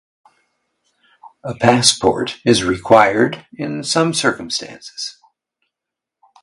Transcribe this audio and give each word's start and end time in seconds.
A 1.43 1.53
passport 1.53 2.39
is 2.43 2.63
required 2.63 3.45
in 3.53 3.83
some 3.83 4.15
circumstances. 4.15 5.19